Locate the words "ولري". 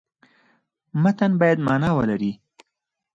1.97-2.31